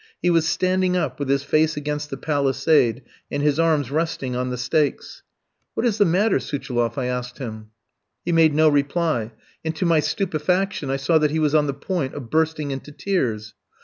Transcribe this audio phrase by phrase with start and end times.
[0.19, 4.49] He was standing up with his face against the palisade and his arms resting on
[4.49, 5.21] the stakes.
[5.75, 7.69] "What is the matter, Suchiloff?" I asked him.
[8.25, 9.31] He made no reply,
[9.63, 12.91] and to my stupefaction I saw that he was on the point of bursting into
[12.91, 13.53] tears.